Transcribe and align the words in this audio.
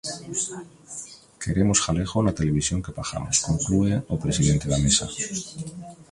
"Queremos 1.43 1.79
galego 1.85 2.17
na 2.23 2.37
televisión 2.39 2.83
que 2.85 2.95
pagamos", 2.99 3.37
conclúe 3.47 3.91
o 4.13 4.15
presidente 4.23 4.65
da 4.71 4.81
Mesa. 4.83 5.05